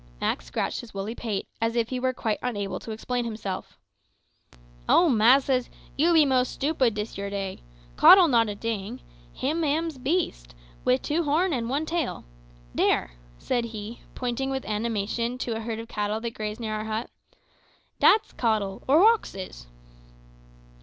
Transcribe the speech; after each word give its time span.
Mak 0.19 0.41
scratched 0.41 0.81
his 0.81 0.95
woolly 0.95 1.13
pate, 1.13 1.47
as 1.61 1.75
if 1.75 1.89
he 1.89 1.99
were 1.99 2.11
quite 2.11 2.39
unable 2.41 2.79
to 2.79 2.89
explain 2.89 3.23
himself. 3.23 3.77
"O 4.89 5.09
massas, 5.09 5.69
you 5.95 6.11
be 6.11 6.25
most 6.25 6.53
stoopid 6.59 6.95
dis 6.95 7.19
yer 7.19 7.29
day. 7.29 7.61
Cottle 7.97 8.27
not 8.27 8.49
a 8.49 8.55
ting; 8.55 9.01
hims 9.31 9.63
am 9.63 9.85
a 9.89 9.99
beast, 9.99 10.55
wid 10.85 11.03
two 11.03 11.21
horn 11.25 11.53
an' 11.53 11.67
one 11.69 11.85
tail. 11.85 12.25
Dere," 12.73 13.11
said 13.37 13.65
he, 13.65 14.01
pointing 14.15 14.49
with 14.49 14.65
animation 14.65 15.37
to 15.37 15.55
a 15.55 15.59
herd 15.59 15.77
of 15.77 15.87
cattle 15.87 16.19
that 16.19 16.33
grazed 16.33 16.59
near 16.59 16.73
our 16.73 16.85
hut, 16.85 17.11
"dat's 17.99 18.33
cottle, 18.33 18.81
or 18.87 19.01
hoxes." 19.01 19.67